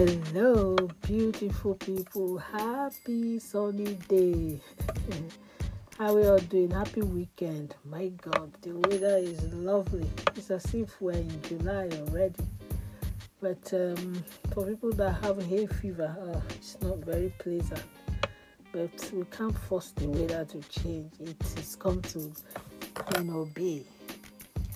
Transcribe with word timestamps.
Hello, 0.00 0.76
beautiful 1.02 1.74
people. 1.74 2.38
Happy 2.38 3.38
sunny 3.38 3.98
day. 4.08 4.58
How 5.98 6.16
are 6.16 6.20
you 6.22 6.28
all 6.30 6.38
doing? 6.38 6.70
Happy 6.70 7.02
weekend. 7.02 7.74
My 7.84 8.08
God, 8.08 8.50
the 8.62 8.72
weather 8.78 9.18
is 9.18 9.52
lovely. 9.52 10.08
It's 10.34 10.50
as 10.50 10.72
if 10.72 10.98
we're 11.02 11.12
in 11.12 11.42
July 11.42 11.90
already. 11.92 12.46
But 13.42 13.74
um, 13.74 14.24
for 14.54 14.64
people 14.64 14.90
that 14.92 15.22
have 15.22 15.42
hay 15.42 15.66
fever, 15.66 16.16
uh, 16.18 16.40
it's 16.48 16.80
not 16.80 16.96
very 17.00 17.34
pleasant. 17.38 17.82
But 18.72 19.10
we 19.12 19.24
can't 19.26 19.58
force 19.68 19.90
the 19.96 20.08
weather 20.08 20.46
to 20.46 20.60
change. 20.80 21.12
It 21.20 21.36
is 21.58 21.76
come 21.76 22.00
to, 22.00 22.32
you 23.18 23.24
know, 23.24 23.50
be. 23.52 23.84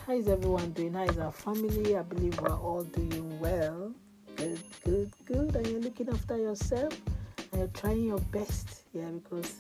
How 0.06 0.12
is 0.12 0.29
everyone 0.29 0.72
doing? 0.72 0.93
How 0.93 1.04
is 1.04 1.16
our 1.16 1.32
family? 1.32 1.96
I 1.96 2.02
believe 2.02 2.38
we're 2.43 2.50
all 2.50 2.84
doing 2.84 3.40
well. 3.40 3.94
Good, 4.36 4.61
good, 4.84 5.12
good. 5.26 5.56
And 5.56 5.66
you're 5.66 5.80
looking 5.80 6.08
after 6.08 6.36
yourself 6.36 7.00
and 7.52 7.61
you're 7.61 7.68
trying 7.68 8.04
your 8.04 8.18
best. 8.18 8.82
Yeah, 8.92 9.11
because 9.11 9.56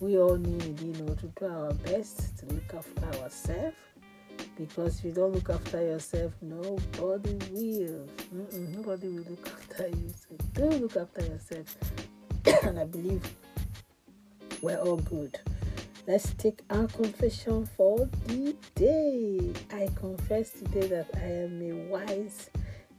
we 0.00 0.18
all 0.18 0.36
need, 0.36 0.80
you 0.80 0.92
know, 1.02 1.14
to 1.14 1.26
do 1.26 1.46
our 1.46 1.72
best 1.74 2.38
to 2.38 2.46
look 2.46 2.74
after 2.74 3.22
ourselves. 3.22 3.76
Because 4.56 4.98
if 4.98 5.04
you 5.06 5.12
don't 5.12 5.32
look 5.32 5.50
after 5.50 5.80
yourself, 5.82 6.32
nobody 6.40 7.34
will. 7.50 8.06
Mm-mm, 8.34 8.76
nobody 8.76 9.08
will 9.08 9.24
look 9.30 9.48
after 9.48 9.88
you. 9.88 10.12
So 10.16 10.36
do 10.54 10.64
look 10.78 10.96
after 10.96 11.22
yourself. 11.22 11.76
and 12.64 12.78
I 12.78 12.84
believe 12.84 13.22
we're 14.62 14.78
all 14.78 14.96
good. 14.96 15.38
Let's 16.06 16.34
take 16.34 16.60
our 16.70 16.86
confession 16.86 17.66
for 17.76 18.08
the 18.26 18.54
day. 18.74 19.52
I 19.72 19.88
confess 19.96 20.50
today 20.50 20.86
that 20.88 21.08
I 21.14 21.24
am 21.24 21.62
a 21.62 21.74
wise 21.90 22.50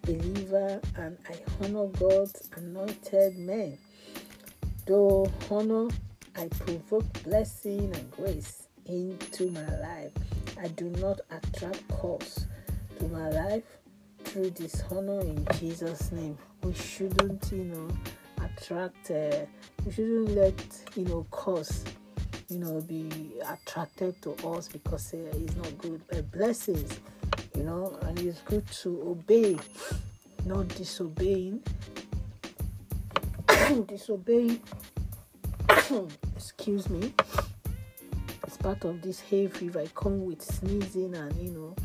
believer 0.05 0.79
and 0.97 1.17
I 1.27 1.35
honor 1.61 1.87
God's 1.87 2.49
anointed 2.55 3.37
men. 3.37 3.77
Though 4.85 5.31
honor, 5.49 5.89
I 6.35 6.47
provoke 6.47 7.05
blessing 7.23 7.91
and 7.93 8.11
grace 8.11 8.67
into 8.85 9.49
my 9.51 9.67
life. 9.79 10.11
I 10.61 10.67
do 10.69 10.85
not 11.01 11.21
attract 11.31 11.83
curse 11.89 12.45
to 12.99 13.07
my 13.07 13.29
life 13.29 13.63
through 14.23 14.51
dishonor 14.51 15.21
in 15.21 15.45
Jesus' 15.59 16.11
name. 16.11 16.37
We 16.63 16.73
shouldn't, 16.73 17.51
you 17.51 17.65
know, 17.65 17.87
attract, 18.43 19.11
uh, 19.11 19.45
we 19.85 19.91
shouldn't 19.91 20.29
let, 20.31 20.55
you 20.95 21.05
know, 21.05 21.25
curse, 21.31 21.83
you 22.49 22.59
know, 22.59 22.79
be 22.81 23.09
attracted 23.49 24.21
to 24.21 24.31
us 24.47 24.67
because 24.67 25.13
uh, 25.13 25.17
it's 25.33 25.55
not 25.55 25.77
good. 25.77 26.01
But 26.09 26.31
blessings, 26.31 26.99
you 27.55 27.63
know, 27.63 27.97
and 28.01 28.19
it's 28.19 28.41
good 28.41 28.65
to 28.67 29.01
obey, 29.07 29.57
not 30.45 30.67
disobeying. 30.69 31.61
disobeying, 33.87 34.61
excuse 36.35 36.89
me, 36.89 37.13
it's 38.43 38.57
part 38.57 38.83
of 38.85 39.01
this 39.01 39.19
hay 39.19 39.47
fever. 39.47 39.79
I 39.79 39.87
come 39.95 40.25
with 40.25 40.41
sneezing 40.41 41.15
and, 41.15 41.35
you 41.37 41.51
know, 41.51 41.75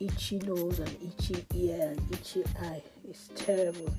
itchy 0.00 0.38
nose 0.38 0.78
and 0.80 0.96
itchy 1.02 1.44
ear 1.54 1.88
and 1.90 2.12
itchy 2.12 2.44
eye. 2.62 2.82
It's 3.08 3.30
terrible. 3.34 3.92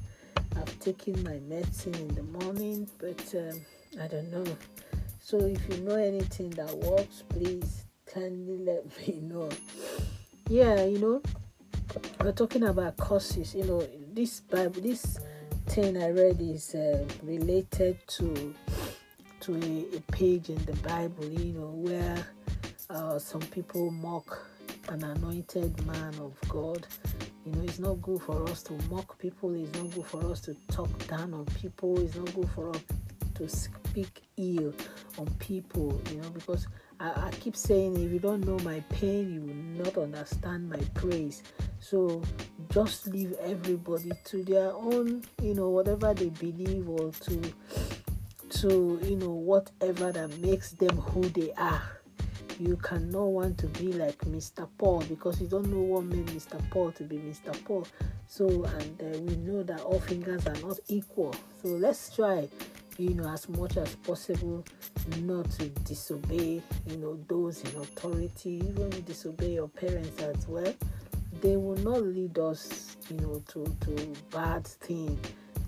I've 0.55 0.79
taken 0.79 1.23
my 1.23 1.39
medicine 1.47 1.95
in 1.95 2.15
the 2.15 2.23
morning, 2.23 2.89
but 2.99 3.33
um, 3.35 3.61
I 4.01 4.07
don't 4.07 4.31
know. 4.31 4.45
So 5.19 5.37
if 5.39 5.59
you 5.69 5.83
know 5.83 5.95
anything 5.95 6.49
that 6.51 6.73
works, 6.77 7.23
please 7.29 7.83
kindly 8.05 8.57
let 8.57 8.85
me 9.07 9.19
know. 9.21 9.49
Yeah, 10.49 10.85
you 10.85 10.99
know, 10.99 11.21
we're 12.21 12.31
talking 12.31 12.63
about 12.63 12.95
curses. 12.95 13.53
You 13.53 13.65
know, 13.65 13.85
this 14.13 14.39
Bible, 14.39 14.81
this 14.81 15.19
thing 15.65 16.01
I 16.01 16.11
read 16.11 16.39
is 16.39 16.73
uh, 16.73 17.05
related 17.21 17.97
to 18.07 18.55
to 19.41 19.55
a, 19.55 19.97
a, 19.97 19.99
page 20.09 20.47
in 20.47 20.63
the 20.63 20.71
Bible. 20.87 21.25
You 21.25 21.51
know, 21.51 21.71
where 21.75 22.25
uh, 22.89 23.19
some 23.19 23.41
people 23.41 23.91
mock 23.91 24.47
an 24.87 25.03
anointed 25.03 25.85
man 25.85 26.13
of 26.21 26.33
God. 26.47 26.87
You 27.45 27.51
know, 27.51 27.63
it's 27.63 27.79
not 27.79 28.01
good 28.01 28.21
for 28.21 28.49
us 28.49 28.63
to 28.63 28.73
mock 28.89 29.19
people. 29.19 29.53
It's 29.53 29.77
not 29.77 29.93
good 29.93 30.05
for 30.05 30.31
us 30.31 30.39
to 30.41 30.55
talk 30.71 31.07
down 31.09 31.33
on 31.33 31.43
people. 31.61 31.99
It's 31.99 32.15
not 32.15 32.33
good 32.33 32.49
for 32.55 32.69
us 32.69 32.83
to 33.35 33.49
speak 33.49 34.21
ill 34.37 34.73
on 35.19 35.27
people. 35.39 36.01
You 36.09 36.21
know, 36.21 36.29
because 36.29 36.67
I, 36.99 37.27
I 37.27 37.31
keep 37.39 37.55
saying, 37.55 37.95
if 38.03 38.11
you 38.11 38.19
don't 38.19 38.45
know 38.45 38.57
my 38.63 38.79
pain, 38.89 39.33
you 39.33 39.41
will 39.41 39.85
not 39.85 39.97
understand 39.97 40.69
my 40.69 40.79
praise. 40.93 41.43
So 41.79 42.21
just 42.69 43.07
leave 43.07 43.33
everybody 43.41 44.11
to 44.25 44.43
their 44.43 44.71
own, 44.73 45.23
you 45.41 45.53
know, 45.53 45.69
whatever 45.69 46.13
they 46.13 46.29
believe 46.29 46.89
or 46.89 47.11
to 47.11 47.41
to 48.49 48.97
you 49.03 49.17
know 49.17 49.29
whatever 49.29 50.09
that 50.13 50.39
makes 50.39 50.71
them 50.71 50.95
who 50.95 51.21
they 51.29 51.51
are 51.57 51.97
you 52.59 52.75
cannot 52.77 53.25
want 53.25 53.57
to 53.59 53.67
be 53.67 53.93
like 53.93 54.17
Mr. 54.19 54.67
Paul 54.77 55.01
because 55.07 55.39
you 55.39 55.47
don't 55.47 55.67
know 55.69 55.79
what 55.79 56.05
made 56.05 56.25
Mr. 56.27 56.59
Paul 56.71 56.91
to 56.93 57.03
be 57.03 57.17
Mr. 57.17 57.53
Paul. 57.65 57.87
So, 58.27 58.47
and 58.47 59.01
uh, 59.01 59.19
we 59.19 59.35
know 59.37 59.63
that 59.63 59.81
all 59.81 59.99
fingers 59.99 60.45
are 60.47 60.55
not 60.67 60.79
equal. 60.87 61.35
So, 61.61 61.69
let's 61.69 62.15
try, 62.15 62.49
you 62.97 63.13
know, 63.13 63.29
as 63.29 63.47
much 63.49 63.77
as 63.77 63.95
possible 63.97 64.65
not 65.21 65.49
to 65.51 65.69
disobey, 65.85 66.61
you 66.87 66.97
know, 66.97 67.17
those 67.27 67.61
in 67.61 67.81
authority, 67.81 68.61
even 68.67 68.89
disobey 69.05 69.53
your 69.53 69.67
parents 69.67 70.21
as 70.21 70.47
well. 70.47 70.73
They 71.41 71.55
will 71.57 71.77
not 71.77 72.01
lead 72.03 72.37
us, 72.39 72.97
you 73.09 73.17
know, 73.17 73.43
to, 73.49 73.65
to 73.81 74.13
bad 74.31 74.65
things. 74.65 75.19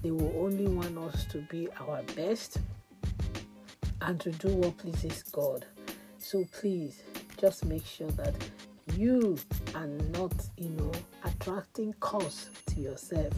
They 0.01 0.11
will 0.11 0.33
only 0.37 0.67
want 0.67 0.97
us 0.97 1.25
to 1.25 1.39
be 1.49 1.67
our 1.79 2.01
best 2.15 2.59
and 4.01 4.19
to 4.21 4.31
do 4.31 4.49
what 4.49 4.77
pleases 4.77 5.23
God. 5.23 5.65
So 6.17 6.45
please 6.59 7.03
just 7.37 7.65
make 7.65 7.85
sure 7.85 8.09
that 8.11 8.33
you 8.95 9.37
are 9.75 9.87
not, 9.87 10.33
you 10.57 10.69
know, 10.69 10.91
attracting 11.23 11.93
cost 11.99 12.49
to 12.67 12.79
yourself. 12.79 13.33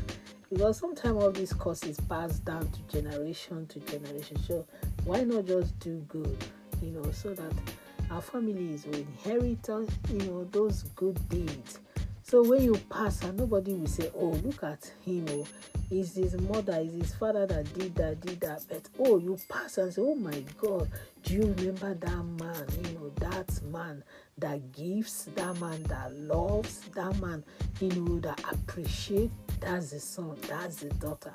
Because 0.51 0.79
sometimes 0.79 1.23
all 1.23 1.31
these 1.31 1.53
costs 1.53 1.97
pass 2.09 2.39
down 2.39 2.69
to 2.69 3.01
generation 3.01 3.65
to 3.67 3.79
generation. 3.79 4.37
So 4.43 4.65
why 5.05 5.23
not 5.23 5.45
just 5.45 5.79
do 5.79 6.03
good, 6.09 6.37
you 6.81 6.91
know, 6.91 7.09
so 7.11 7.33
that 7.33 7.53
our 8.09 8.21
families 8.21 8.85
will 8.85 8.95
inherit, 8.95 9.65
you 10.09 10.17
know, 10.25 10.43
those 10.51 10.83
good 10.95 11.17
deeds. 11.29 11.79
So 12.23 12.43
when 12.43 12.63
you 12.63 12.75
pass 12.89 13.21
and 13.23 13.37
nobody 13.37 13.73
will 13.73 13.87
say, 13.87 14.11
Oh, 14.13 14.31
look 14.43 14.61
at 14.63 14.91
him, 15.05 15.25
oh, 15.29 15.47
is 15.89 16.15
his 16.15 16.39
mother, 16.41 16.79
is 16.81 16.93
his 16.93 17.15
father 17.15 17.45
that 17.45 17.73
did 17.73 17.95
that, 17.95 18.19
did 18.19 18.41
that. 18.41 18.65
But 18.67 18.89
oh, 18.99 19.19
you 19.19 19.37
pass 19.47 19.77
and 19.77 19.93
say, 19.93 20.01
Oh 20.01 20.15
my 20.15 20.43
God, 20.57 20.89
do 21.23 21.33
you 21.33 21.41
remember 21.57 21.93
that 21.93 22.23
man? 22.39 22.67
You 22.83 22.99
know, 22.99 23.11
that 23.21 23.63
man 23.71 24.03
that 24.37 24.73
gives, 24.73 25.29
that 25.35 25.59
man 25.61 25.83
that 25.83 26.13
loves, 26.13 26.81
that 26.93 27.17
man, 27.21 27.41
you 27.79 27.89
know, 27.89 28.19
that 28.19 28.43
appreciates. 28.51 29.33
That's 29.61 29.91
the 29.91 29.99
son, 29.99 30.37
that's 30.47 30.77
the 30.77 30.89
daughter. 30.95 31.33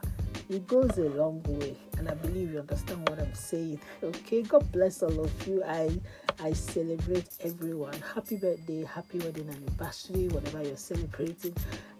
It 0.50 0.66
goes 0.68 0.98
a 0.98 1.08
long 1.10 1.42
way, 1.44 1.76
and 1.98 2.08
I 2.08 2.14
believe 2.14 2.52
you 2.52 2.60
understand 2.60 3.08
what 3.08 3.20
I'm 3.20 3.34
saying. 3.34 3.80
Okay, 4.02 4.42
God 4.42 4.70
bless 4.72 5.02
all 5.02 5.20
of 5.20 5.48
you. 5.48 5.62
I 5.64 5.90
I 6.40 6.52
celebrate 6.52 7.28
everyone. 7.42 7.94
Happy 8.14 8.36
birthday, 8.36 8.84
happy 8.84 9.18
wedding 9.20 9.48
anniversary, 9.48 10.28
whatever 10.28 10.62
you're 10.62 10.76
celebrating. 10.76 11.54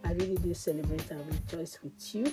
I 0.05 0.13
really 0.13 0.37
do 0.37 0.55
celebrate 0.55 1.11
and 1.11 1.27
rejoice 1.27 1.79
with 1.83 2.15
you. 2.15 2.27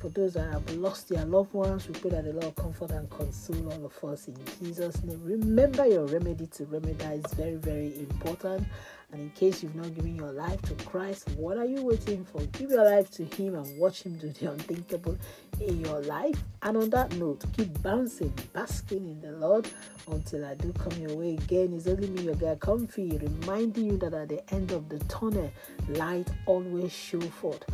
For 0.00 0.08
those 0.08 0.34
that 0.34 0.52
have 0.52 0.68
lost 0.76 1.08
their 1.10 1.24
loved 1.26 1.52
ones, 1.52 1.88
we 1.88 1.94
pray 1.94 2.10
that 2.10 2.24
the 2.24 2.32
Lord 2.32 2.56
comfort 2.56 2.90
and 2.92 3.08
console 3.10 3.72
all 3.72 3.86
of 3.86 4.04
us 4.04 4.28
in 4.28 4.36
Jesus' 4.60 5.02
name. 5.04 5.20
Remember 5.24 5.86
your 5.86 6.06
remedy 6.06 6.46
to 6.46 6.64
remedy 6.64 7.04
is 7.04 7.34
very, 7.34 7.56
very 7.56 7.98
important. 7.98 8.66
And 9.12 9.20
in 9.20 9.30
case 9.30 9.62
you've 9.62 9.74
not 9.74 9.94
given 9.94 10.16
your 10.16 10.32
life 10.32 10.60
to 10.62 10.74
Christ, 10.86 11.28
what 11.36 11.58
are 11.58 11.66
you 11.66 11.84
waiting 11.84 12.24
for? 12.24 12.40
Give 12.46 12.70
your 12.70 12.84
life 12.84 13.10
to 13.12 13.24
Him 13.24 13.54
and 13.54 13.78
watch 13.78 14.02
Him 14.02 14.16
do 14.16 14.30
the 14.30 14.52
unthinkable 14.52 15.18
in 15.60 15.84
your 15.84 16.00
life. 16.00 16.42
And 16.62 16.78
on 16.78 16.90
that 16.90 17.14
note, 17.16 17.44
keep 17.54 17.82
bouncing, 17.82 18.32
basking 18.54 19.06
in 19.06 19.20
the 19.20 19.32
Lord 19.32 19.68
until 20.10 20.46
I 20.46 20.54
do 20.54 20.72
come 20.72 20.98
your 21.00 21.14
way 21.14 21.34
again. 21.34 21.74
It's 21.74 21.86
only 21.86 22.08
me, 22.08 22.22
your 22.22 22.36
guy, 22.36 22.54
comfy, 22.54 23.18
reminding 23.18 23.84
you 23.84 23.98
that 23.98 24.14
at 24.14 24.30
the 24.30 24.54
end 24.54 24.72
of 24.72 24.88
the 24.88 24.98
tunnel, 25.00 25.52
light 25.88 26.28
always 26.46 26.90
show 26.90 27.20
forth. 27.20 27.64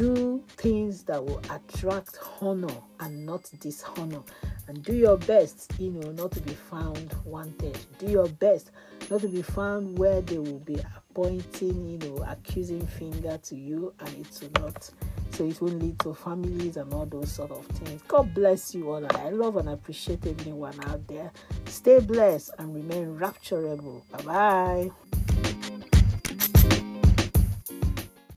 Do 0.00 0.42
things 0.56 1.02
that 1.04 1.22
will 1.22 1.42
attract 1.50 2.16
honor 2.40 2.72
and 3.00 3.26
not 3.26 3.50
dishonor. 3.60 4.22
And 4.66 4.82
do 4.82 4.94
your 4.94 5.18
best, 5.18 5.74
you 5.78 5.90
know, 5.90 6.10
not 6.12 6.32
to 6.32 6.40
be 6.40 6.54
found 6.54 7.14
wanted. 7.26 7.76
Do 7.98 8.06
your 8.06 8.26
best 8.26 8.70
not 9.10 9.20
to 9.20 9.28
be 9.28 9.42
found 9.42 9.98
where 9.98 10.22
they 10.22 10.38
will 10.38 10.60
be 10.60 10.78
pointing, 11.12 11.86
you 11.86 11.98
know, 11.98 12.24
accusing 12.26 12.86
finger 12.86 13.36
to 13.42 13.56
you, 13.56 13.92
and 14.00 14.08
it 14.08 14.40
will 14.40 14.62
not. 14.62 14.88
So 15.32 15.44
it 15.44 15.60
will 15.60 15.68
lead 15.68 15.98
to 15.98 16.14
families 16.14 16.78
and 16.78 16.94
all 16.94 17.04
those 17.04 17.30
sort 17.30 17.50
of 17.50 17.66
things. 17.66 18.00
God 18.08 18.32
bless 18.32 18.74
you 18.74 18.90
all. 18.90 19.06
I 19.18 19.28
love 19.28 19.58
and 19.58 19.68
appreciate 19.68 20.26
everyone 20.26 20.82
out 20.86 21.06
there. 21.08 21.30
Stay 21.66 22.00
blessed 22.00 22.52
and 22.58 22.74
remain 22.74 23.18
rapturable. 23.18 24.00
Bye 24.10 24.22
bye. 24.22 25.09